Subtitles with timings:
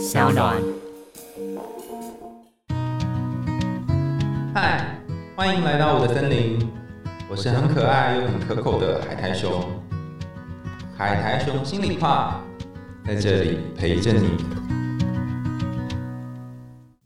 [0.00, 0.56] 小暖。
[4.54, 4.98] 嗨，
[5.36, 6.58] 欢迎来到我的森林，
[7.28, 9.62] 我是很可爱又很可口的海苔熊。
[10.96, 12.42] 海苔熊心里话，
[13.06, 14.30] 在这里陪着你。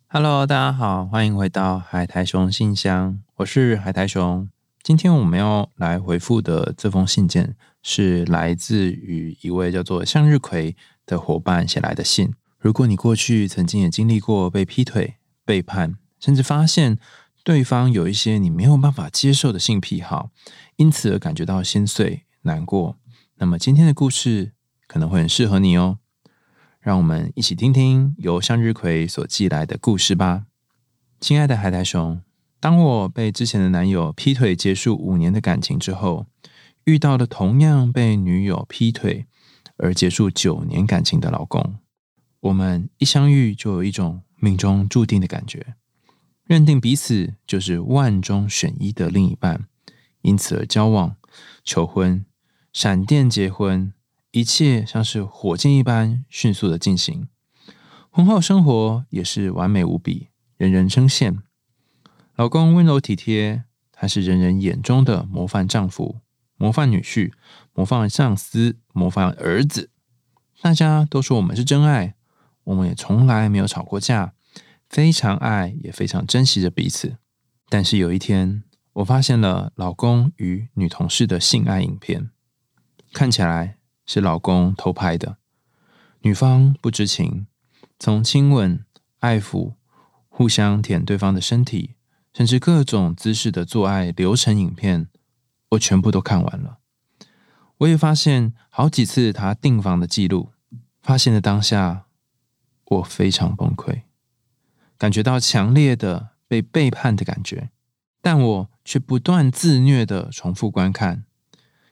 [0.07, 4.49] Hello，大家好，欢迎回到海苔熊信箱，我是海苔熊。
[4.85, 12.33] 今天我们要来回复的这封信件，是来自于一位叫做向日葵的伙伴写来的信。
[12.65, 16.97] 如果你过去曾经也经历过被劈腿、背叛，甚至发现
[17.43, 20.31] 对方有一些你没有办法接受的性癖好，
[20.77, 22.97] 因此而感觉到心碎、难过，
[23.37, 24.53] 那么今天的故事
[24.87, 25.99] 可能会很适合你哦。
[26.81, 30.47] 让我们一起听听由向日葵所寄来的故事吧。
[31.21, 32.23] 亲爱的海苔熊，
[32.61, 36.25] 当我被之前的男友劈腿结束五年的感情之后，
[36.85, 39.27] 遇到了同样被女友劈腿
[39.77, 41.75] 而结束九年感情的老公。
[42.45, 45.77] 我们一相遇就有一种命中注定的感觉，
[46.45, 49.67] 认定彼此就是万中选一的另一半，
[50.21, 51.17] 因此而交往、
[51.65, 52.27] 求婚、
[52.71, 53.93] 闪电结婚。
[54.31, 57.29] 一切像是火箭一般迅速的进行，
[58.11, 61.39] 婚后生活也是完美无比，人人称羡。
[62.35, 66.21] 老公温柔体贴，他是人人眼中的模范丈夫、
[66.57, 67.33] 模范女婿、
[67.73, 69.89] 模范上司、模范儿子。
[70.61, 72.17] 大家都说我们是真爱，
[72.65, 74.35] 我们也从来没有吵过架，
[74.89, 77.17] 非常爱也非常珍惜着彼此。
[77.69, 82.31] 但是有一天，我发现了老公与女同事的性爱影片，
[83.13, 83.79] 看起来。
[84.07, 85.39] 是老公偷拍的，
[86.21, 87.47] 女方不知情，
[87.99, 88.85] 从亲吻、
[89.21, 89.77] 爱抚、
[90.29, 91.95] 互相舔对方的身体，
[92.35, 95.09] 甚至各种姿势的做爱流程影片，
[95.71, 96.81] 我全部都看完了。
[97.79, 100.51] 我也发现好几次他订房的记录，
[101.01, 102.05] 发现的当下，
[102.87, 104.03] 我非常崩溃，
[104.99, 107.71] 感觉到强烈的被背叛的感觉，
[108.21, 111.25] 但我却不断自虐的重复观看。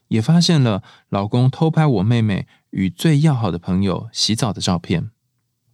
[0.09, 5.11] 也发现了老公偷拍我妹妹与最要好的朋友洗澡的照片，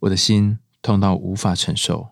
[0.00, 2.10] 我的心痛到无法承受。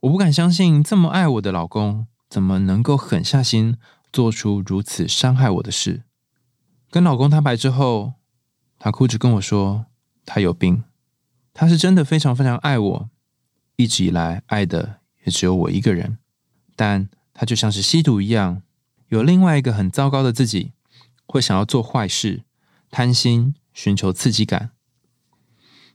[0.00, 3.78] 我不敢相信，这么爱我的老公怎么能够狠下心
[4.12, 6.02] 做出如此伤害我的事？
[6.90, 8.12] 跟老公摊牌之后，
[8.78, 9.86] 他哭着跟我说，
[10.26, 10.84] 他有病，
[11.52, 13.10] 他是真的非常非常爱我，
[13.76, 16.18] 一直以来爱的也只有我一个人，
[16.76, 18.62] 但他就像是吸毒一样，
[19.08, 20.72] 有另外一个很糟糕的自己。
[21.24, 22.42] 会想要做坏事，
[22.90, 24.72] 贪心，寻求刺激感。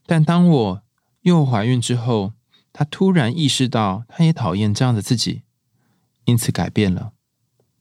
[0.08, 0.84] 但当我
[1.22, 2.34] 又怀孕之后，
[2.74, 5.44] 他突然意识到，他也讨厌这样的自己，
[6.26, 7.12] 因此改变了，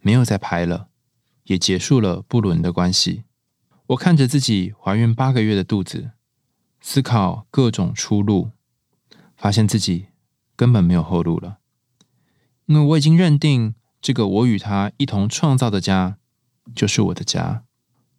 [0.00, 0.88] 没有再拍了，
[1.44, 3.24] 也结束了不伦的关系。
[3.86, 6.10] 我看着自己怀孕八个月的肚子，
[6.88, 8.52] 思考各种出路，
[9.36, 10.06] 发现自己
[10.54, 11.58] 根本没有后路了，
[12.66, 16.18] 因为我已经认定这个我与他一同创造的家。
[16.76, 17.64] 就是我的家，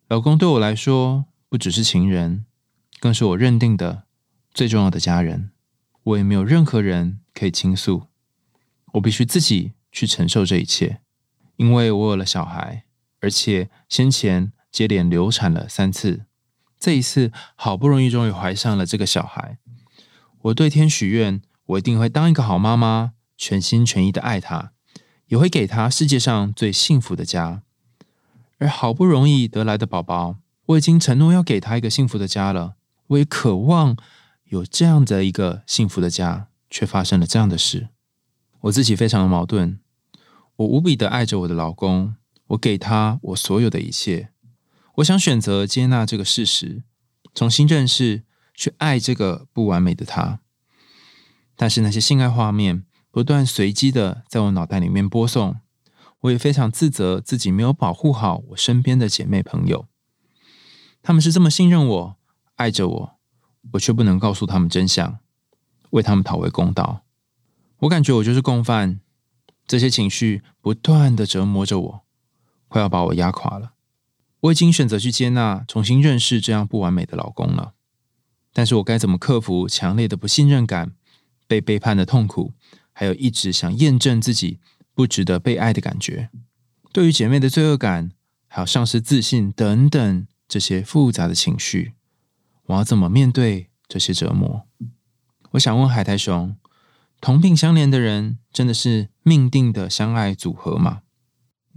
[0.09, 2.45] 老公对我来说不只是情人，
[2.99, 4.03] 更是我认定的
[4.53, 5.51] 最重要的家人。
[6.03, 8.07] 我也没有任何人可以倾诉，
[8.93, 10.99] 我必须自己去承受这一切，
[11.55, 12.83] 因为我有了小孩，
[13.21, 16.25] 而且先前接连流产了三次，
[16.79, 19.57] 这一次好不容易终于怀上了这个小孩。
[20.43, 24.71] 我对天许愿，我一定会当一个好妈妈，全心全意的爱他，
[25.27, 27.63] 也会给他世界上最幸福的家。
[28.59, 32.75] 而好不容易得来的宝宝，我已经承诺要给他一个幸福的家了。
[33.07, 33.95] 我也渴望
[34.45, 37.89] 有这样的一个幸福的家，却发生了这样的事。
[38.61, 39.79] 我自己非常的矛盾。
[40.57, 42.15] 我无比的爱着我的老公，
[42.47, 44.29] 我给他我所有的一切。
[44.97, 46.83] 我想选择接纳这个事实，
[47.35, 48.23] 重新认识，
[48.55, 50.39] 去爱这个不完美的他。
[51.55, 55.57] 但是那些性爱画面不断随机的在我脑袋里面播送。
[56.21, 59.87] 我也非常自责，自己没有保护好我身边的姐妹朋友。
[61.03, 62.17] 他们是这么信任我、
[62.55, 63.19] 爱着我，
[63.73, 65.19] 我却不能告诉他们真相，
[65.91, 67.05] 为他们讨回公道。
[67.81, 68.99] 我感觉我就是共犯，
[69.67, 72.05] 这些情绪不断的折磨着我，
[72.67, 73.73] 快要把我压垮了。
[74.47, 77.73] 我已经选择去接纳、重新认识这样不完美的老公了，
[78.53, 80.93] 但是我该怎么克服强烈的不信任感、
[81.47, 82.53] 被背叛的痛苦，
[82.91, 84.59] 还有一直想验证自己？
[84.93, 86.31] 不值得被爱的感觉，
[86.91, 88.09] 对于姐妹的罪恶感，
[88.47, 91.93] 还有丧失自信等等这些复杂的情绪，
[92.65, 94.65] 我要怎么面对这些折磨？
[95.51, 96.55] 我想问海苔熊：
[97.21, 101.03] 同病相怜的人真的是命定的相爱组合吗？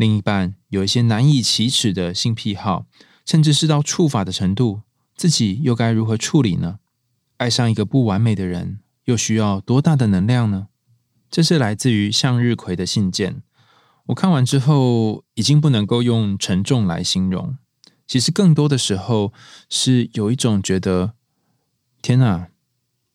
[0.01, 2.87] 另一半有一些难以启齿的性癖好，
[3.27, 4.81] 甚至是到触法的程度，
[5.15, 6.79] 自己又该如何处理呢？
[7.37, 10.69] 爱上一个不完美的人，又需要多大的能量呢？
[11.31, 13.43] 这是来自于向日葵的信件。
[14.07, 17.59] 我看完之后，已经不能够用沉重来形容。
[18.07, 19.35] 其实更多的时候，
[19.69, 21.13] 是有一种觉得，
[22.01, 22.49] 天哪，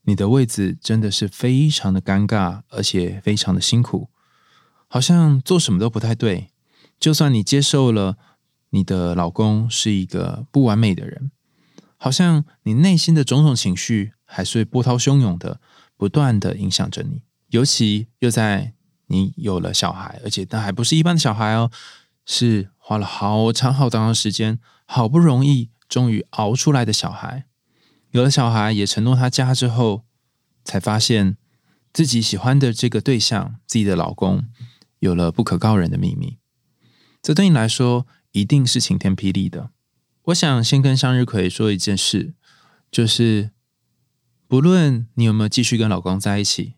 [0.04, 4.10] 你的位置真的是非常的尴尬，而且非常的辛苦，
[4.88, 6.52] 好像做什么都不太对。
[7.06, 8.18] 就算你接受了
[8.72, 11.30] 你的老公是一个不完美的人，
[11.98, 15.62] 好像你内心的种种情绪还是波涛汹涌的，
[15.96, 17.22] 不断的影响着你。
[17.50, 18.74] 尤其又在
[19.06, 21.70] 你有了小孩，而且那还不是一般的小孩哦，
[22.26, 24.58] 是花了好长好长的时间，
[24.88, 27.46] 好不容易终于熬出来的小孩。
[28.10, 30.06] 有了小孩，也承诺他家之后，
[30.64, 31.38] 才发现
[31.94, 34.46] 自己喜欢的这个对象，自己的老公，
[34.98, 36.40] 有了不可告人的秘密。
[37.26, 39.72] 这对你来说一定是晴天霹雳的。
[40.26, 42.36] 我想先跟向日葵说一件事，
[42.92, 43.50] 就是
[44.48, 46.76] 不论你有没有继续跟老公在一起。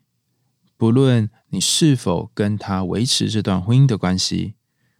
[0.77, 4.53] 不论你是否跟他维持这段婚姻的关系，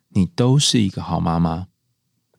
[0.09, 1.67] 你都是一个好妈妈。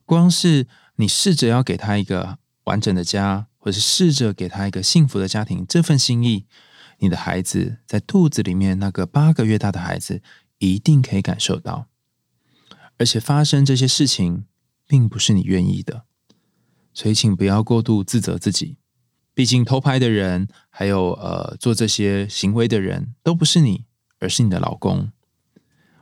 [0.05, 0.67] 光是
[0.97, 6.45] 你试着要给他一个完整的家，或是试着给他一个幸福的家庭，这份心意，
[6.99, 10.21] 你的孩子在肚子里面那个八个月大的孩子
[10.59, 11.87] 一定可以感受到。
[12.99, 14.45] 而且发生这些事情，
[14.85, 16.03] 并不是你愿意的，
[16.93, 18.77] 所以请不要过度自责自己。
[19.33, 23.85] 毕竟偷拍的人，还有呃做这些行为的人，都不是你，
[24.19, 25.11] 而是你的老公。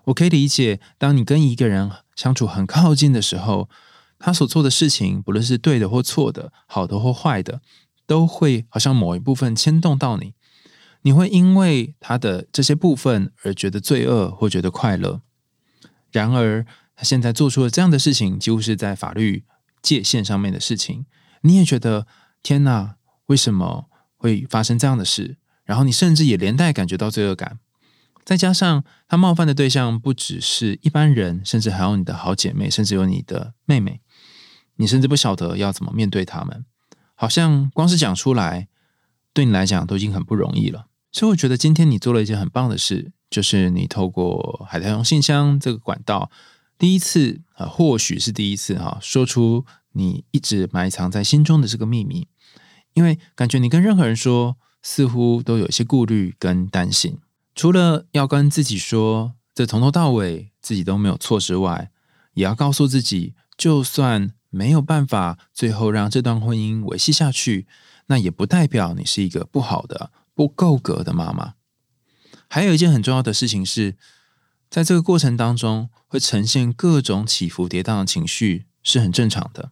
[0.05, 3.69] 我可以理解，当你跟一个人相处很靠近的时候，
[4.17, 7.61] 他所做的事情，不论是对的或错的，好的或坏的，
[8.07, 10.33] 都会好像某一部分牵动到你。
[11.03, 15.21] 你会因为他的这些部分而觉得罪恶或觉得快乐。
[16.11, 16.65] 然而，
[16.97, 19.45] 他现在做出了这样的事情，几乎是在法律
[19.81, 21.05] 界限上面的事情，
[21.43, 22.05] 你也觉得
[22.43, 22.95] 天哪！
[23.27, 25.37] 为什么会发生这样的事？
[25.65, 27.59] 然后你甚至也连带感觉到罪恶感，
[28.23, 33.99] 再加上他冒犯的对象不只是一般人，甚至还有你的好姐妹，甚至有你的妹妹，
[34.77, 36.65] 你甚至不晓得要怎么面对他们，
[37.15, 38.69] 好像光是讲出来，
[39.33, 40.87] 对你来讲都已经很不容易了。
[41.11, 46.31] 所以我觉得今天你做了一件很棒的事，就是你透过海苔熊信箱这个管道，
[46.77, 52.27] 第一次啊，或许是第一次哈，说出你一直埋藏在心中的这个秘密。
[52.93, 57.19] 因为感觉你跟任何人说，似乎都有些顾虑跟担心。
[57.53, 61.91] 除了要跟自己说，这从头到尾自己都没有错之外，
[62.33, 67.67] 也要告诉自己，就算没有办法最后让这段婚姻维系下去，
[68.07, 71.55] 那也不代表你是一个不好的、不够格的妈妈。
[72.47, 73.97] 还有一件很重要的事情是，
[74.69, 79.71] 在这个过程当中，会呈现各种起伏跌宕的情绪，是很正常的。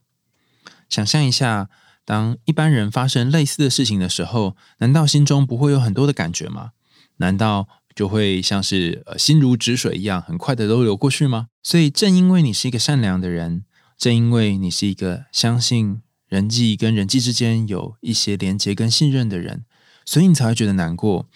[0.89, 1.69] 想象一下。
[2.07, 6.73] 当一般人发生类似的事情的时候，难道心中不会有很多的感觉吗？
[7.17, 11.47] 难道就会像是呃心如止水一样，很快的都流过去吗？
[11.63, 13.65] 所以，正因为你是一个善良的人，
[13.97, 19.65] 正因为你是一个相信人际跟人际之间有一些连接跟信任的人，
[20.05, 21.27] 所以你才会觉得难过，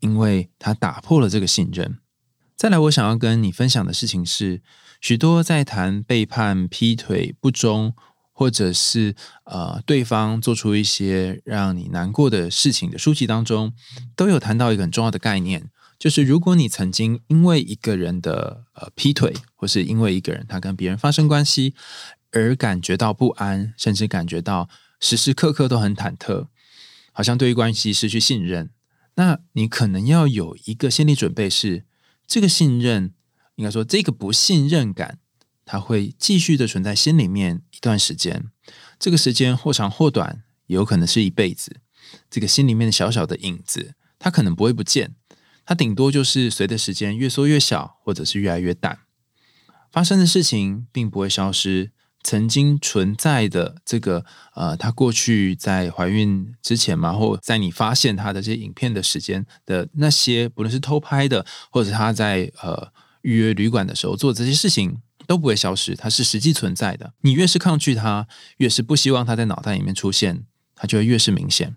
[0.00, 1.98] 因为他打破了这个信任。
[2.56, 4.62] 再来，我想要跟你分享的事情是，
[5.00, 7.94] 许多在谈背叛、劈腿、不忠。
[8.36, 9.14] 或者是
[9.44, 13.72] 呃，对方做出一些让你难过的事情的书籍当中，
[14.16, 15.70] 都有谈到一个很重要的概念，
[16.00, 21.76] 就是如果你曾经因为一个人的呃劈腿，或是因为一个人他跟别人发生关系
[22.32, 24.68] 而感觉到不安，甚至感觉到
[24.98, 26.48] 时时刻刻都很忐忑，
[27.12, 28.70] 好像对于关系失去信任，
[29.14, 31.84] 那你可能要有一个心理准备，是
[32.26, 33.12] 这个信任，
[33.56, 35.18] 应该说这个不信任感。
[35.66, 38.50] 它会继续的存在心里面一段时间，
[38.98, 41.80] 这个时间或长或短，有可能是一辈子。
[42.28, 45.14] 这个心里面的小小的影子，它可能不会不见，
[45.64, 48.98] 它顶多就是随着时间越缩越小，或者是越来越淡。
[49.90, 51.92] 发生的事情并不会消失，
[52.24, 54.24] 曾经存在的这个
[54.56, 62.90] 呃，他过去在怀孕之前嘛，或在你发现他的这些影片的时间的那些，不论是偷拍的，或者他在呃
[63.22, 64.98] 预约旅馆的时候做这些事情。
[65.26, 67.14] 都不会消失，它是实际存在的。
[67.22, 68.28] 你越是抗拒它，
[68.58, 70.44] 越是不希望它在脑袋里面出现，
[70.76, 71.76] 它就会越是明显。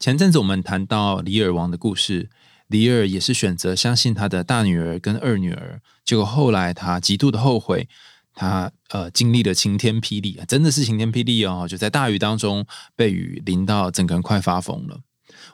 [0.00, 2.28] 前阵子我们谈到李尔王的故事，
[2.66, 7.88] 李尔也是选择相信他的大女儿跟二女儿，结果后来他极度的后悔，
[8.40, 12.64] 他呃经历了晴天霹雳，真的是晴天霹雳哦，就在大雨当中
[12.94, 15.00] 被雨淋到，整个人快发疯了。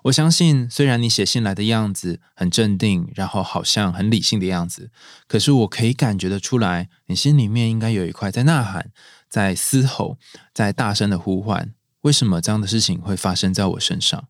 [0.03, 4.91] 我相信，虽然你写信来的样子很镇定，然后好像很理性的样子，
[5.27, 8.91] 可是我可以感觉得出来，你心里面应该有一块在呐喊、
[9.31, 10.19] 在嘶吼、
[10.53, 11.73] 在大声的呼唤。
[12.03, 14.29] 为什么这样的事情会发生在我身上？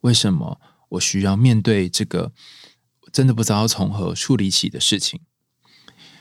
[0.00, 2.32] 为什么我需要面对这个
[3.12, 5.20] 真的不知道从何处理起的事情？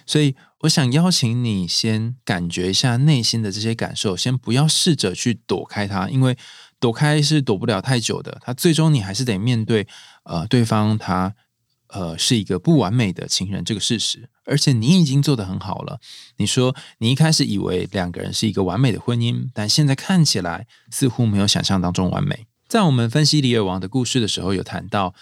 [0.06, 6.38] 所以，我想邀请你先感觉一下内心的这些感受，先不要试着去躲开它，因为
[6.80, 8.40] 躲开是躲不了太久的。
[8.42, 9.86] 他最终你还是得面对，
[10.24, 11.36] 呃，对方他
[11.88, 16.00] 呃是一个不完美的情人这个事实，而且你已经做得很好了。
[16.38, 22.48] 你说你一开始以为两个人是一个完美的婚姻，但现在看起来似乎没有想象当中完美。
[22.70, 25.14] 在我们分析李尔王的故事的时候，有谈到。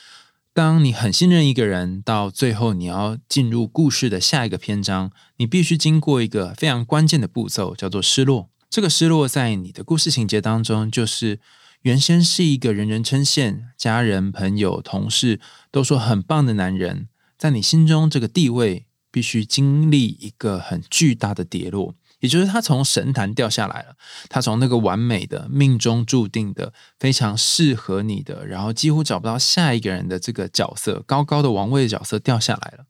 [0.53, 8.49] 当你很信任一个人，到最后你要进入故事的下一个篇章，你必须经过一个非常关键的步骤，叫做失落。
[8.69, 11.39] 这个失落在你的故事情节当中，就是
[11.83, 15.39] 原先是一个人人称羡、家人、朋友、同事
[15.71, 21.95] 都说很棒的男人，在你心中这个地位必须经历一个很巨大的跌落。
[22.21, 23.95] 也就是他从神坛掉下来了，
[24.29, 32.85] 他从那个完美的命中注定的非常适合你的，然后几乎找不到下一个人的这个角色，高高的王位的角色掉下来了。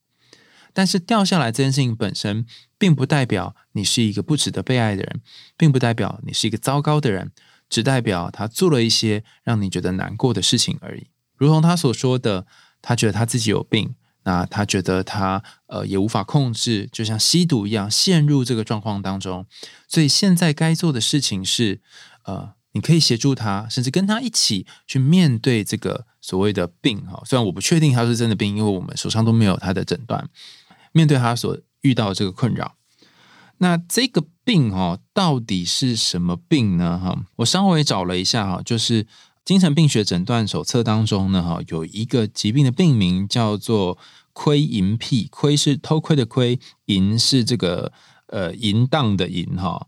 [0.73, 2.45] 但是掉下来这件事情本身，
[2.77, 5.21] 并不代表你是一个不值得被爱的人，
[5.57, 7.31] 并不代表你是一个糟糕的人，
[7.69, 11.07] 只代表他做了一些让你觉得难过的事情而已。
[11.35, 12.45] 如同他所说的，
[12.81, 13.95] 他觉得他自己有病。
[14.23, 19.45] 那他觉得他呃也无法控制，就像吸毒一样陷入这个状况当中。
[19.87, 21.81] 所以现在该做的事情是，
[22.25, 27.21] 呃，你可以协助他，甚至跟他一起去面对这个所谓的病哈。
[27.25, 30.29] 虽然我不确定他是真的病，因为我们手上都没有他的诊断。
[30.91, 32.75] 面对他所遇到这个困扰，
[33.57, 36.99] 那这个病哈到底是什么病呢？
[36.99, 39.07] 哈，我稍微找了一下哈，就是。
[39.43, 43.97] 精神病学诊断手册当中呢，哈，有一个疾病的病名叫做
[44.33, 45.27] 窥淫癖。
[45.31, 47.91] 窥是偷窥的窥，淫是这个
[48.27, 49.87] 呃淫荡的淫哈。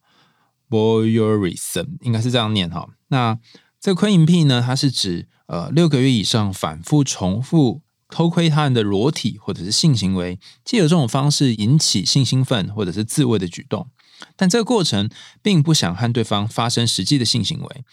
[0.70, 2.90] voyeurism 应该是这样念哈。
[3.10, 3.38] 那
[3.80, 13.88] 这个窥淫癖呢，它是指呃六个月以上反复重复偷窥他人的裸体或者是性行为，借由这种方式引起性兴奋或者是自慰的举动，
[14.36, 15.10] 但这个过程
[15.44, 17.84] 并不想和对方发生实际的性行为。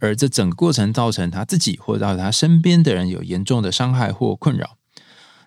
[0.00, 4.76] 而这整个过程造成他自己或者他身边的人有严重的伤害或困扰。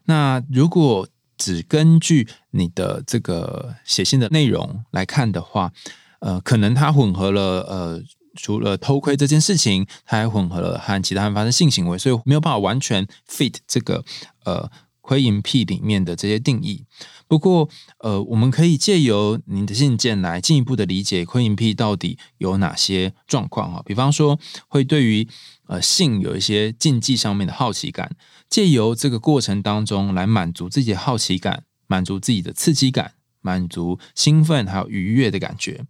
[0.05, 1.07] 那如果
[1.37, 5.73] 只根据你的这个写信的内容来看的话，
[6.19, 8.03] 呃，可能他混合了呃，
[8.35, 14.05] 除了偷窥这件事情，他还混合了和其他人发生性行为，所以没有办法完全 fit 这个
[14.45, 16.85] 呃窥淫癖里面的这些定义。
[17.33, 23.81] 不过，呃，我们可以借由您的信件来进一步的理解窥淫癖到底有哪些状况哈？
[23.83, 25.27] 比方说，会对于
[25.65, 28.15] 呃性有一些禁忌上面的好奇感，
[28.47, 35.83] 借由这个过程当中来满足自己的好奇感，满足自己的刺激感，满足兴奋还有愉悦的感觉。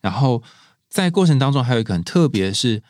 [0.00, 0.42] 然后
[0.88, 2.82] 在过程当中还有一个很特别的是，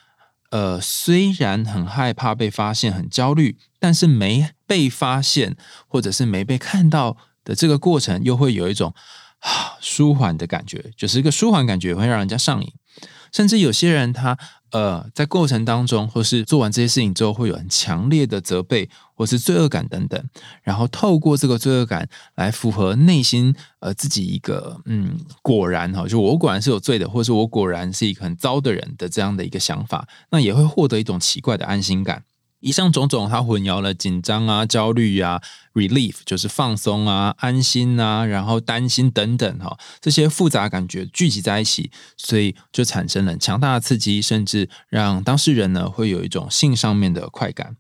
[0.49, 5.55] 呃，虽然很害怕被发现，很焦虑，但是没被发现
[5.87, 7.19] 或者是没被看到。
[7.51, 8.95] 的这个过程又会有一种
[9.41, 12.73] 啊舒缓的感觉，就是一个舒缓感觉会让人家上瘾，
[13.33, 14.39] 甚至有些人他
[14.71, 20.25] 呃在过程当中或是做完这些事情之后会有很强烈的责备或是罪恶感等等，
[20.63, 32.23] 然后透过这个罪恶感来符合内心呃自己一个嗯果然哈，就我果然是有罪的，或者是我果然是一个很糟的人的这样的一个想法，那也会获得一种奇怪的安心感。
[32.61, 35.43] 以上种种，它混淆了紧张啊、焦虑啊、
[35.75, 47.77] relief 就是放松啊、安心啊，然后担心等等哈，这些复杂感觉聚集在一起，所以就产生了强大的刺激，甚至让当事人呢会有一种性上面的快感。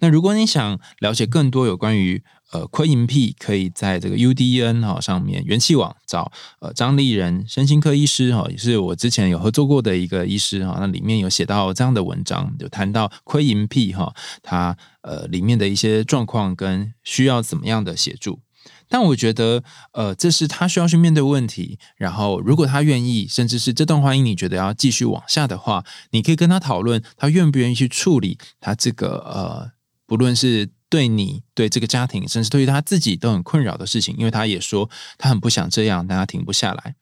[0.00, 18.40] 那如果你想了解更多有关于呃亏盈癖，可以在这个 UDN 哈上面元气网找呃张丽人身心科医师哈，也是我之前有合作过的一个医师哈，那里面有写到这样的文章，有谈到亏盈癖哈，它呃里面的一些状况跟需要怎么样的协助。
[18.88, 19.62] 但我觉得
[19.92, 29.72] 呃这是他需要去面对问题，然后如果他愿意，甚至是这段婚姻你觉得要继续往下的话，你可以跟他讨论他愿不愿意去处理他这个呃。
[30.06, 36.94] 不论是对你、对这个家庭，甚至对于他自己都很困扰的事情，因为他也说他很不想这样，但他停不下来。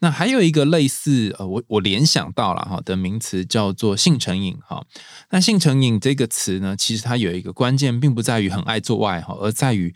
[0.00, 4.84] 那还有一个类似呃，我我联想到了哈的名词叫做性成瘾哈。
[5.30, 9.94] 那性成瘾这个词呢，其实它有一个关键，并不在于很爱做爱哈，而在于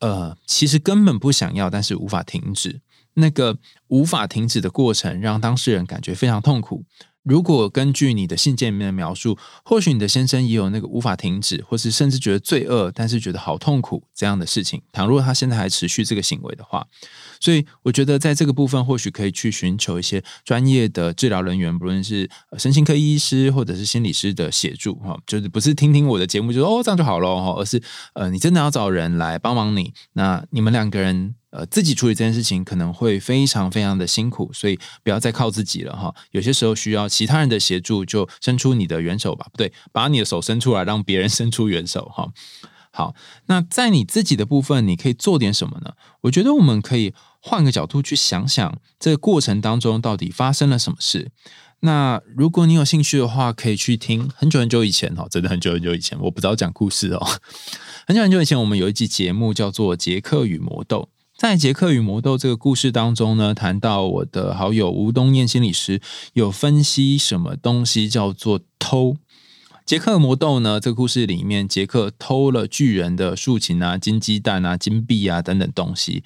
[0.00, 2.80] 呃，其实根本不想要，但是无法停止。
[3.14, 3.56] 那个
[3.86, 6.84] 无法停止的过程，让当事人感觉非常痛苦。
[7.26, 14.80] 如果根据你的信件里面的描述，或许你的先生也有那个无法停止，或是甚至觉得罪恶，但是觉得好痛苦这样的事情。
[14.92, 16.86] 倘若他现在还持续这个行为的话，
[17.40, 27.82] 所以我觉得在这个部分，或许可以去寻求一些专业的治疗人员，不论是神经科医师或者是心理师的协助哈，就是不是听听我的节目就说哦这样就好了哈，而是
[28.14, 31.34] 呃你真的要找人来帮忙你，那你们两个人。
[31.56, 36.14] 呃，自己处理这件事情可能会非常非常的辛苦，所以不要再靠自己了哈。
[36.32, 39.46] 有些时候需要其他人的协助，就伸出你的援手吧。
[39.50, 42.28] 不对，把你的手伸出来，让别人 伸出援手哈。
[42.90, 43.14] 好，
[43.46, 45.92] 那在你自己的部分，你可以做点什么呢？
[46.22, 51.30] 我觉得我们可以换个角度去想想，这个过程当中到底发生了什么事。
[51.80, 57.26] 那如果你有兴趣的话，可以去听很久很久以前哈，真的很久很久以前，我不知道讲故事哦。
[58.06, 61.10] 很久很久以前，我们有一集节目叫做《杰克与魔豆》。
[61.36, 66.00] 在《杰克与魔豆》这个故事当中呢，谈到我的好友吴东燕心理师
[66.32, 69.16] 有分析什么东西叫做偷。
[69.84, 76.24] 杰克魔豆呢，这个故事里面，杰克偷了巨人的竖琴啊、金鸡蛋啊、金币啊等等东西。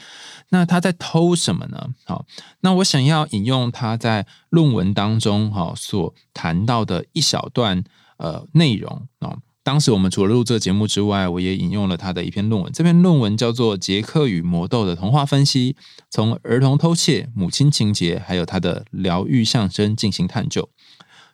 [0.51, 1.89] 那他在偷什么呢？
[2.05, 2.25] 好，
[2.61, 7.83] 那我想要引用他在论文当中哈所谈到的一小段
[8.17, 9.39] 呃内容啊。
[9.63, 12.73] 当时我们除了录这个节目之外，我也引用了他的一篇论文。
[12.73, 15.73] 这篇论文叫做《杰克与魔豆的童话分析》，
[16.09, 20.71] 从儿童偷窃、母亲情节，还有他的疗愈象征进行探究。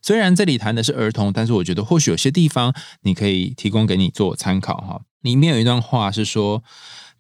[0.03, 5.03] 虽然这里谈的是儿童，但是我觉得或许有些地方你可以提供给你做参考哈。
[5.21, 6.63] 里面有一段话是说，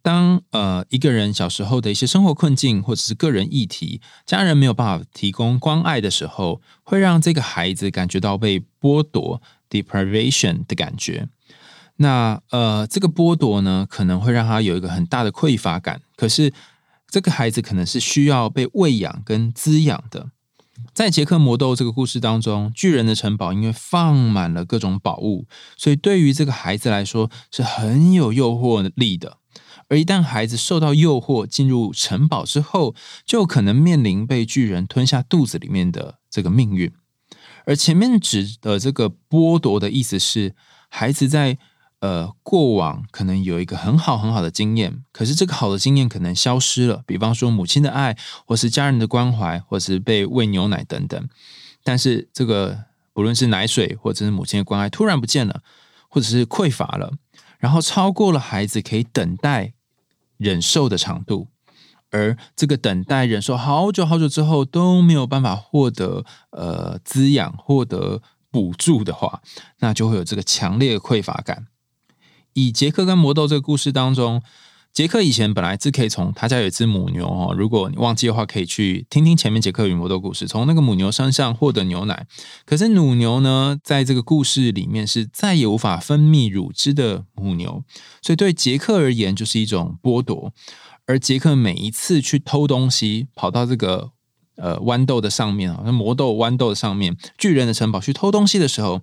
[0.02, 9.40] 当呃一个人小时候的一些生活困境或者是个人议题，家人没有办法提供关爱的时候，会让这个孩子感觉到被剥夺。
[9.70, 11.28] Deprivation 的感觉，
[11.96, 16.02] 那呃，这个剥夺呢，可能会让他有一个很大的匮乏感。
[16.16, 16.52] 可是，
[17.08, 20.30] 这个孩子可能是需要被喂养跟滋养的。
[20.92, 25.46] 在杰克魔豆这个故事当中，巨人的城堡因为放满了各种宝物，
[25.76, 29.38] 所以对于这个孩子来说是很有诱惑力的。
[29.88, 32.94] 而一旦孩子受到诱惑进入城堡之后，
[33.24, 36.92] 就可能面临被巨人吞下肚子里面的这个命运。
[37.66, 40.54] 而前面指的这个剥夺的意思是，
[40.88, 41.58] 孩子在
[41.98, 47.02] 呃过往可能有一个很好很好的经验，可是这个好的经验可能消失了。
[47.06, 51.28] 比方说母亲的爱，或是家人的关怀，或是被喂牛奶等等。
[51.82, 55.62] 但是这个不论是奶水或者是母亲的关爱突然不见了，
[56.08, 57.14] 或者是匮乏了，
[57.58, 59.74] 然后超过了孩子可以等待
[60.36, 61.48] 忍受的长度。
[62.10, 69.42] 而这个等待忍受好久好久之后都没有办法获得呃滋养、获得补助的话，
[69.80, 71.66] 那就会有这个强烈的匮乏感。
[72.54, 74.42] 以杰克跟魔豆这个故事当中，
[74.92, 82.26] 杰克以前本来是可以从他家有一只母牛哦，如果你忘记的话，可以去听听前面杰克与魔豆故事，从那个母牛身上获得牛奶。
[82.64, 87.84] 可是母牛呢，在这个故事里面是再也无法分泌乳汁的母牛，
[88.22, 90.54] 所以对杰克而言就是一种剥夺。
[91.06, 94.10] 而杰克每一次去偷东西，跑到这个
[94.56, 99.02] 呃豌豆的上面啊，那魔豆豌豆的上面，巨人的城堡去偷东西的时候，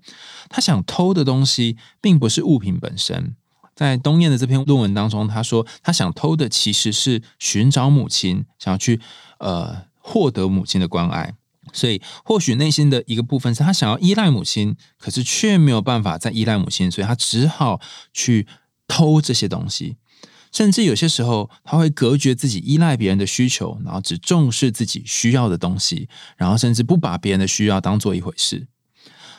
[0.50, 3.36] 他想偷的东西并不是物品本身。
[3.76, 9.02] 在东燕的这篇论文当中，他说他想偷的其实是寻找母亲，想要去
[9.40, 11.34] 呃获得母亲的关爱。
[11.72, 17.80] 所以或许内心的一个部分是他想要依赖母亲，可是却没有办法再依赖母亲，所以他只好
[18.12, 18.46] 去
[18.88, 19.96] 偷这些东西。
[20.54, 28.68] 甚至有些时候，他会隔绝自己依赖别人的需求，然后只重视自己需要的东西，然后甚至不把别人的需要当做一回事。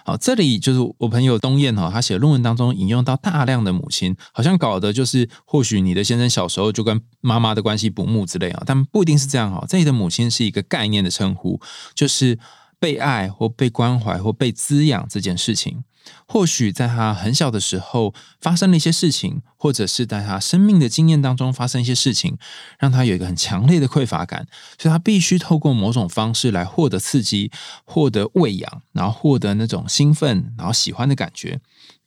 [0.05, 9.65] 好，这里就是我朋友东燕哈，他写论文当中引用到大量的母亲，好像搞的就是或许你的先生小时候就跟妈妈的关系不睦之类啊，但不一定是这样哈。
[9.67, 11.59] 这里的母亲是一个概念的称呼，
[11.95, 12.39] 就是
[12.79, 15.85] 被爱或被关怀或被滋养这件事情。
[16.27, 22.39] 或许在他很小的时候发生了一些事情，或者是在他生命的经验当中发生一些事情，
[22.79, 24.47] 让他有一个很强烈的匮乏感，
[24.79, 27.51] 所以他必须透过某种方式来获得刺激，
[27.85, 31.61] 获得喂养，然后获得那种兴奋，然后喜欢的感觉。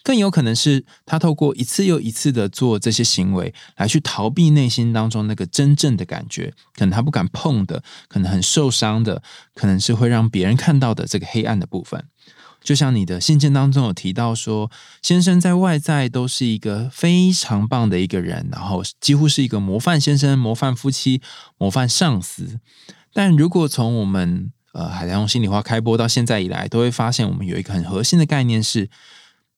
[0.04, 9.22] 更有可能是他透过一次又一次的做这些行为，来去逃避内心当中那个真正的感觉，可能他不敢碰的，可能很受伤的，
[9.54, 12.06] 可能是会让别人看到的这个黑暗的部分。
[12.68, 14.70] 就像你的信件当中有提到说，
[15.02, 21.22] 先生在外在都是一个非常棒的一个人，然后几乎是一个模范先生、模范夫妻、
[21.58, 22.60] 模范上司。
[23.14, 28.90] 但如果从我们呃海洋心理话开播到现在以来，都会发现我们有一个很核心的概念是：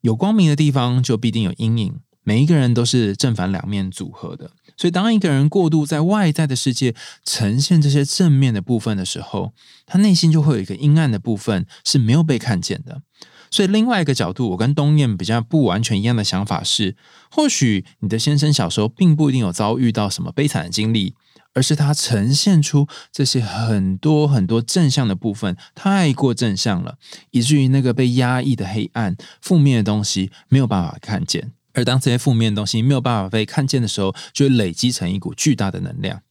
[0.02, 4.52] 有光明的地方就必定有阴影，每一个人都是正反两面组合的。
[4.80, 9.52] 所以，当一个人过度在外在的世界呈现这些正面的部分的时候，
[9.86, 13.02] 他内心就会有一个阴暗的部分是没有被看见的。
[13.52, 16.96] 所以，另外一个角度，我跟东燕比较不完全一样的想法是：
[17.30, 21.14] 或许你的先生小时候并不一定有遭遇到什么悲惨的经历，
[21.54, 26.96] 而是他呈现出这些很多很多正向的部分太过正向了，
[27.32, 31.52] 以至于那个被压抑的黑暗、负面的东西没有办法看见。
[31.74, 36.22] 而当这些负面的东西没有办法被看见的时候，就会累积成一股巨大的能量。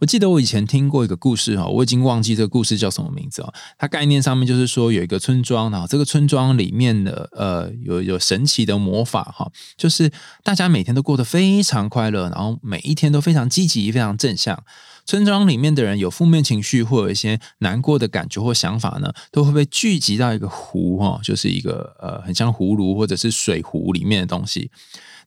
[0.00, 3.52] 我记得我以前听过一个故事哈，我已经忘记这个故事叫什么名字哦。
[3.76, 10.10] 它概念上面就是说有一个村庄，然后这个村庄里面的呃有有神奇的魔法哈，就是
[10.42, 14.64] 大家每天都过得非常快乐，然后每一天都非常积极、非常正向。
[15.10, 24.70] 村庄里面的人有负面情绪或有一些难过的感觉或想法呢，都会被聚集到一个湖哈，就是一个呃很像葫芦或者是水壶里面的东西。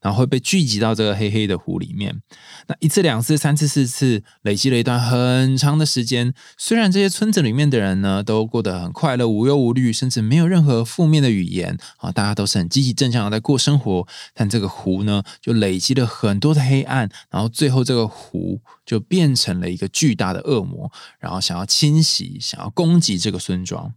[0.03, 2.21] 然后会被聚集到这个黑黑的湖里面。
[2.67, 6.33] 那一次、两次、三次、四次，累积了一段很长的时间。
[6.57, 14.05] 虽然这些村子里面的人呢，都过得很快乐、无忧无虑，甚至没有任何负面的语言啊，大家都是很积极正向的在过生活。
[14.33, 23.93] 但这个湖呢，就累积了很多的黑暗，然后最后这个湖就变成了一个巨大的恶魔，然后想要侵袭、想要攻击这个村庄。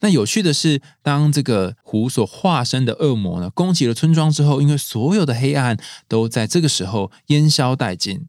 [0.00, 8.26] 那有趣的是，当这个湖所化身的恶魔呢攻击了村庄之后，因为所有的黑暗都在这个时候烟消殆尽，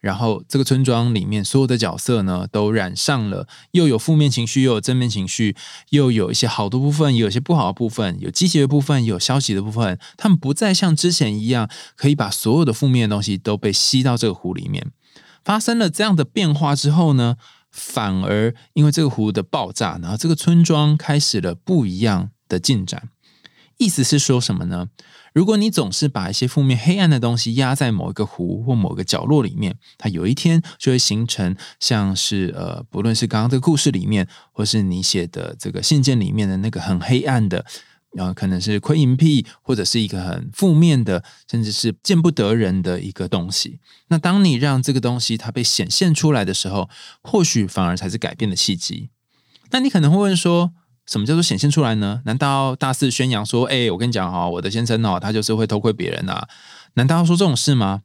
[0.00, 5.54] 然后这个村庄里面所有的角色呢都染上了，又有负面情绪，又有正面情绪，
[5.90, 9.98] 又有一些好的部分，有一些不好的部分，有积极的部分，有消极的部分。
[10.16, 14.90] 他们不再像之前一样，可以把所有的负面的东西都被吸到这个湖里面。
[15.44, 17.36] 发生了这样的变化之后呢？
[17.70, 23.08] 反而因为这个湖的爆炸，然后这个村庄开始了不一样的进展。
[23.78, 24.88] 意思是说什么呢？
[25.32, 37.64] 如果你总是把一些负面、黑暗的东西压在某一个湖或某个角落里面，它有一天就会形成像是呃，不论是刚刚这个故事里面，或是你写的这个信件里面的那个很黑暗的。
[38.12, 43.78] 然后可能是窥淫癖，或者是一个很负面的，甚至是见不得人的一个东西。
[44.08, 46.90] 那当你让这个东西它被显现出来的时候，
[47.22, 49.10] 或许反而才是改变的契机。
[49.70, 50.72] 那你可能会问说，
[51.06, 52.22] 什么叫做显现出来呢？
[52.24, 56.48] 难道大肆宣扬说，哎，我跟你讲哈，我的先生哦，他就是会偷窥别人啊？
[56.94, 58.02] 难道要说这种事吗？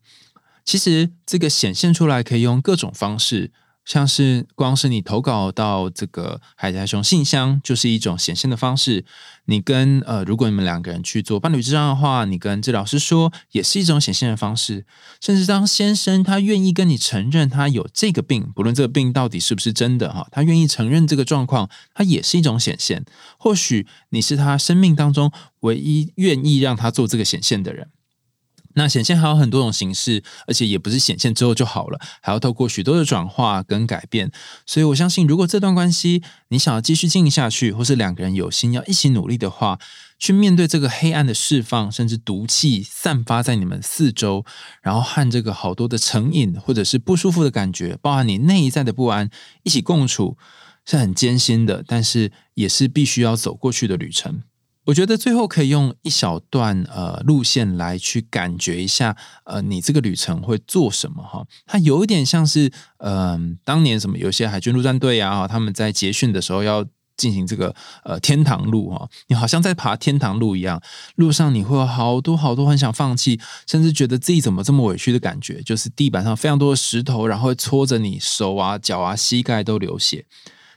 [0.63, 3.51] 其实这个显现出来可以用各种方式。
[3.85, 9.05] 像是光是你投稿到这个海苔熊信箱，就是一种显现的方式。
[9.45, 14.85] 你跟呃，如果你们两个人去做伴侣治疗的话，你跟治疗师说，也是一种显现的方式。
[15.21, 23.05] 甚至当先生他愿意跟你承认他有这个病，不论这个病到底是不是真的哈，他愿意承认这个状况，他也是一种显现。
[23.37, 27.89] 或许你是他生命当中唯一愿意让他做这个显现的人。
[28.75, 34.31] 那显现还有很多种形式，而且也不是显现之后就好了，还要透过许多的转化跟改变。
[34.65, 39.79] 所以我相信，如果这段关系你想要继续经营下去，或是两个人有心要一起努力的话，
[40.19, 44.45] 去面对这个黑暗的释放，甚至毒气散发在你们四周，
[44.81, 49.29] 然后和这个好多的成瘾或者是不舒服的感觉，包含你内在的不安，
[49.63, 50.37] 一起共处，
[50.85, 54.43] 是很艰辛的，但是也是必须要走过去的旅程。
[54.85, 61.45] 我觉得最后可以用一小段呃路线来去感觉一下，呃，你这个旅程会做什么哈？
[61.65, 66.85] 它有一点像是，嗯，当年什么有些海军陆战队啊，他们在结训的时候要
[67.17, 70.81] 进行这个呃天堂路哈，你好像在爬天堂路一样，
[71.15, 80.25] 路上你会有好多好多很想放弃，甚至觉得自己怎么这么委屈的感觉，就是地板上非常多的石头，然后会搓着你手啊、脚啊、膝盖都流血。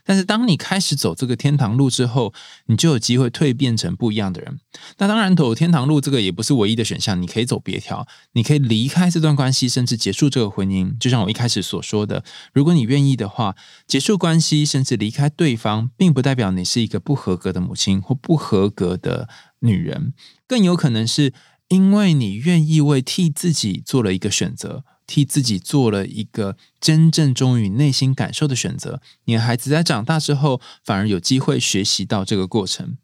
[0.09, 2.33] 但是当你开始走这个天堂路之后，
[2.65, 4.59] 你就有机会蜕变成不一样的人。
[4.97, 10.97] 那当然，走天堂路这个也不是唯一的选项，你可以走别条，你可以离开这段关系，甚至结束这个婚姻。
[10.97, 20.13] 就像我一开始所说的，如果你愿意的话，结束关系，甚至离开对方，并不代表你是一个不合格的母亲或不合格的女人，
[20.47, 21.33] 更有可能是
[21.67, 24.83] 因为你愿意为替自己做了一个选择。
[25.09, 29.01] 替自己做了一个真正忠于内心感受的选择。
[29.25, 32.97] 你的孩子在长大之后，反而有机会学习到这个过程。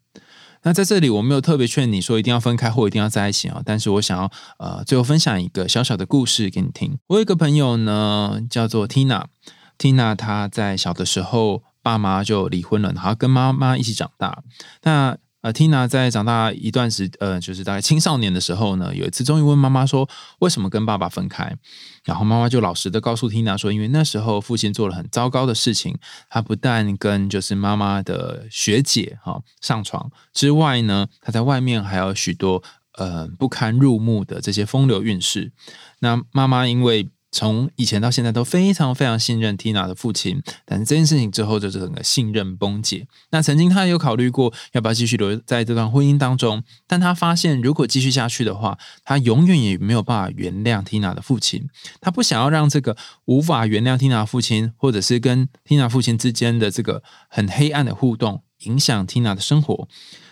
[0.62, 3.62] 那在这里，我没有特别劝你说一定要分开或一定要在一起啊。
[3.66, 6.98] 但是我想要呃，最后分享一个小小的故事给你听。
[7.08, 14.44] 我有一个朋友呢，叫做 Tina，Tina 她在小的时候，爸妈就离婚了，然后跟妈妈一起长大。
[14.84, 21.56] 那呃，Tina 在长大一段时，呃，就是大概青少年的时候呢，有一次终于问妈妈说，为什么跟爸爸分开？
[22.04, 26.00] 然后妈妈就老实的告诉 Tina 说，因为那时候父亲做了很糟糕的事情，
[26.32, 35.52] 他不但跟就是妈妈的学姐哈上床之外呢，他在外面还有许多呃不堪入目的这些风流韵事。
[36.00, 43.08] 那妈妈因为从以前到现在都非常非常信任 Tina 的父亲，但是这件事情之后就是整个信任崩解。
[43.32, 51.68] 那曾经他有考虑过要不要继续留在这段婚姻当中，但他发现如果继续下去的话，他永远也没有办法原谅 Tina 的父亲。
[52.00, 52.96] 他不想要让这个
[53.26, 59.90] 无法原谅 Tina 父亲，或者是跟 Tina 父亲之间的这个很黑暗的互动影响 Tina 的生活，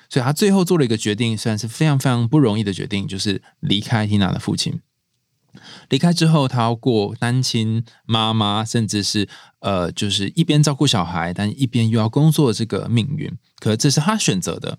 [0.07, 4.79] 所以他最后做了一个决定，虽然是非常非常不容易的决定，就是离开 Tina 的父亲。
[5.89, 9.27] 离开之后，他要过单亲妈妈，甚至是
[9.59, 13.31] 呃，就是一边照顾小孩，但一边又要工作这个命运。
[13.59, 14.77] 可这是他选择的。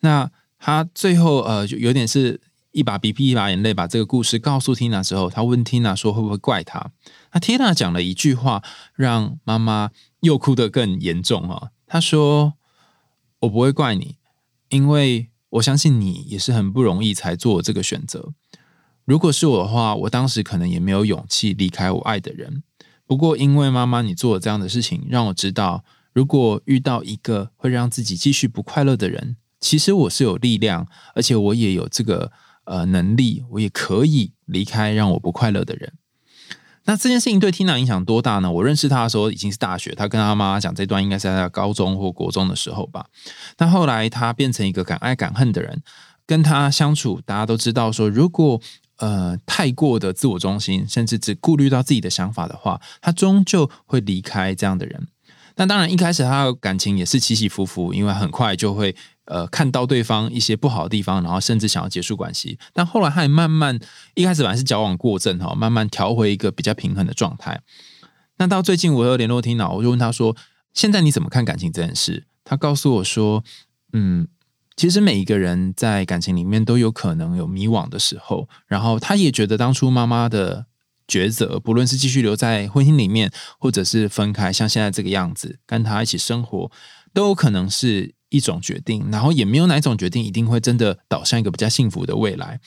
[0.00, 2.40] 那他最后呃，就有点是
[2.72, 6.90] 一把鼻涕一把眼泪，把这个故事告诉 Tina 之后，他问 Tina 说会不会怪他？
[7.32, 8.62] 那 Tina 讲了一句话，
[8.94, 11.70] 让妈妈又哭得更严重啊。
[11.86, 12.54] 他说
[13.40, 14.16] ：“我不会怪你，
[14.70, 18.32] 因为我相信你也是很不容易才做这个选择。”
[19.06, 22.62] 如果是我的话，我当时可能也没有勇气离开我爱的人。
[23.06, 32.32] 不过，因为妈妈你做了这样的事情，让我知道，如果遇到一个会让自己继续不快乐的人，其实我是有力量，而且我也有这个
[32.64, 35.92] 呃能力，我也可以离开让我不快乐的人。
[36.86, 38.50] 那这件事情对 Tina 影响多大呢？
[38.50, 43.06] 我认识他的时候已经是大学，他跟他妈妈讲这段应该是在高中或国中的时候吧。
[43.58, 45.82] 那后来他变成一个敢爱敢恨的人，
[46.26, 48.60] 跟他相处，大家都知道说，如果
[48.98, 55.08] 呃，太过的自我中心，甚至只顾虑到自己的想法的话，他终究会离开这样的人。
[55.56, 58.94] 那当然，一开始他的感情也是起起伏伏，因为很快就会
[59.26, 62.58] 呃看到对方一些不好的地方，然后甚至想要结束关系。
[62.72, 63.78] 但后来他也慢慢，
[64.14, 67.60] 一开始本来是交往过正哈，慢慢调回一个比较平衡的状态。
[68.38, 70.36] 那到最近我有联络听脑，我就问他说
[70.72, 73.44] ：“现在你怎么看感情这件事？”他告诉我说
[73.92, 74.28] ：“嗯。”
[74.76, 80.66] 其实每一个人在感情里面都有可能有迷惘的时候，然后他也觉得当初妈妈的
[81.08, 86.70] 抉择，不论是继续留在婚姻里面，或者是分开，像现在这个样子跟他一起生活，
[87.14, 89.08] 都有可能是一种决定。
[89.10, 92.60] 然后也没有哪一种决定一定会真的导向一个比较幸福的未来。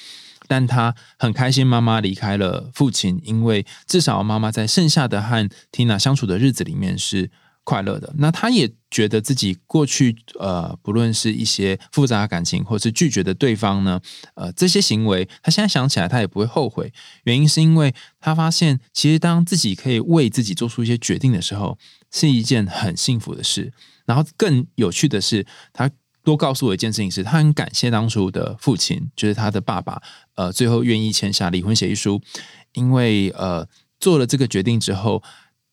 [0.47, 7.29] 但他很开心妈妈离开了父亲，因为至少妈妈在剩下的和 Tina 相处的日子里面是。
[7.69, 14.01] 快乐的，那他也觉得自己过去呃，不论是一些复杂的感情，或是拒绝的对方呢，
[14.33, 16.91] 呃，这些行为，他现在想起来，他也不会后悔。
[17.25, 21.77] 原因是因为他发现，其实当自己可以为自己做出一些决定的时候，
[22.11, 23.71] 是一件很幸福的事。
[24.07, 25.87] 然后更有趣的是，他
[26.23, 30.01] 多告诉我一件事情，是他很感谢当初的父亲，就是他的爸爸，
[30.33, 32.19] 呃，最后愿意签下离婚协议书，
[32.73, 33.67] 因为呃，
[33.99, 35.21] 做了这个决定之后。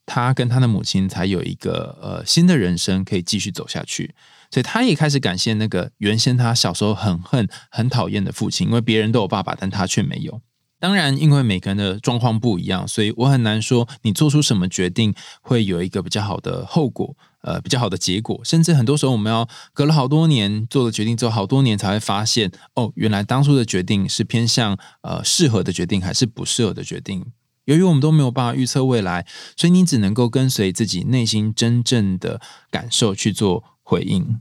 [0.06, 4.14] 他跟他的母亲才有一个呃新的人生可以继续走下去，
[4.50, 10.40] 所以他也开始感谢那个原先他小时候很恨、很讨厌的父亲，因为别人都有爸爸，但他却没有。
[10.78, 18.38] 当然，因为每个人的状况不一样，所以我很难说你做出什么决定会有一个比较好的后果，呃，比较好的结果。
[18.44, 27.24] 甚至很多时候，我们要隔了好多年做了决定之后，好多年才会发现，哦，原来当初的决定是偏向呃适合的决定，还是不适合的决定。
[27.66, 29.26] 由于我们都没有办法预测未来，
[29.56, 34.40] 所以你只能够跟随自己内心真正的感受去做回应。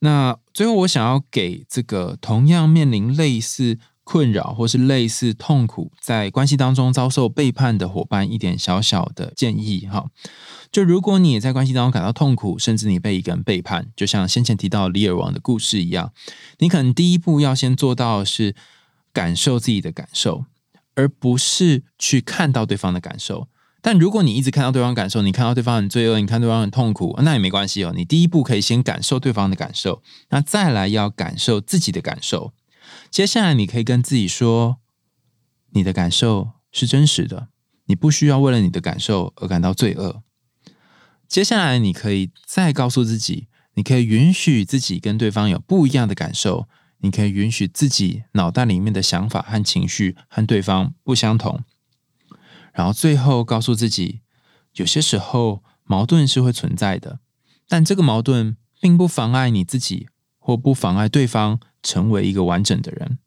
[0.00, 10.04] 那最后，我想要给这个同样面临类似困扰或是类似痛苦，在关系当中遭受背叛的伙伴一点小小的建议哈。
[10.70, 16.12] 就如果你也在关系当中感到痛苦，甚至你被一个人背叛，就像先前提到李尔王的故事一样，
[16.58, 18.54] 你可能第一步要先做到是
[19.12, 20.44] 感受自己的感受。
[20.96, 23.48] 而不是去看到对方的感受，
[23.80, 27.92] 但如果你一直看到对方感受，你看到对方很罪恶，你看对方很痛苦，那也没关系哦。
[27.94, 32.52] 你第一步可以先感受对方的感受，那再来要感受自己的感受。
[33.10, 34.78] 接下来你可以跟自己说，
[35.70, 37.48] 你的感受是真实的，
[37.84, 40.22] 你不需要为了你的感受而感到罪恶。
[41.28, 46.68] 接下来你可以再告诉自己，你可以允许自己跟对方有不一样的感受。
[46.98, 51.62] 你可以允许自己脑袋里面的想法和情绪和对方不相同，
[52.72, 54.22] 然后最后告诉自己，
[54.74, 57.20] 有些时候矛盾是会存在的，
[57.68, 63.18] 但这个矛盾并不妨碍你自己或不妨碍对方成为一个完整的人。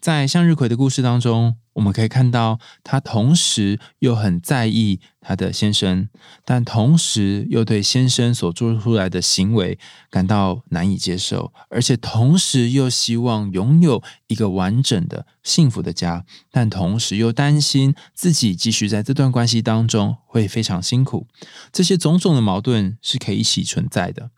[0.00, 1.59] 在向日葵的故事当中。
[1.74, 6.08] 我们可以看到，他同时又很在意他的先生，
[6.44, 9.78] 但同时又对先生所做出来的行为
[10.10, 21.28] 感到难以接受，而且同时又希望拥有一个完整的、幸福的家，但同时又担心自己继续在这段关系当中会非常辛苦。
[21.72, 24.30] 这些种种的矛盾是可以一起存在的。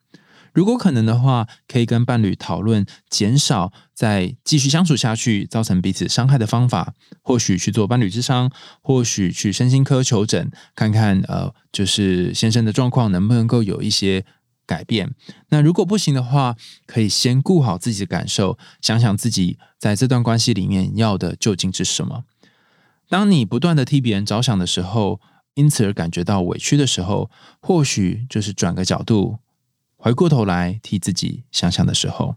[0.53, 6.95] 如果可能的话，可以跟伴侣讨论减少再继续相处下去造成彼此伤害的方法。
[7.23, 8.51] 或许去做伴侣之商，
[8.83, 14.25] 或许去身心科求诊，看看呃，就是先生的状况能不能够有一些
[14.67, 15.15] 改变。
[15.49, 22.25] 那如果不行的话，可以先顾好自己的感受，想想自己在这段关系里面要的究竟是什么。
[23.09, 25.21] 当你不断的替别人着想的时候，
[25.55, 29.38] 因此而感觉到委屈的时候，或许就是转个角度。
[30.03, 32.35] 回过头来替自己想想的时候，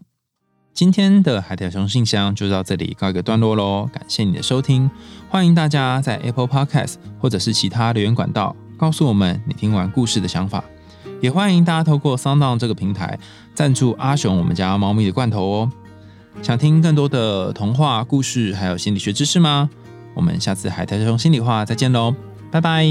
[0.72, 3.90] 今天的海苔熊信箱就到这里告一个段落喽。
[3.92, 4.88] 感谢你的收听，
[5.28, 10.62] 欢迎大家在 Apple Podcast 或者是其他留言管道告诉我们你听完故事的想法，
[11.20, 13.18] 也欢迎大家透过 SoundOn 这个平台
[13.52, 15.72] 赞助阿雄我们家猫咪的罐头哦。
[16.42, 19.68] 想听更多的童话故事还有心理学知识吗？
[20.14, 22.14] 我们下次海苔熊心里话再见喽，
[22.48, 22.86] 拜拜。